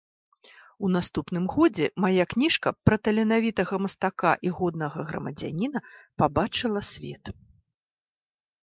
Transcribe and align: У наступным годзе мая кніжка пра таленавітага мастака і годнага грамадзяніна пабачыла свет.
У 0.85 0.89
наступным 0.95 1.43
годзе 1.55 1.85
мая 2.05 2.25
кніжка 2.35 2.69
пра 2.89 2.95
таленавітага 3.09 3.75
мастака 3.85 4.33
і 4.49 4.55
годнага 4.61 4.99
грамадзяніна 5.11 5.79
пабачыла 6.25 6.81
свет. 6.93 7.23